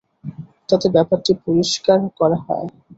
তাতে 0.69 0.87
ব্যাপারটি 0.95 1.31
পরিষ্কার 1.45 1.99
করা 2.19 2.37
হয়। 2.45 2.67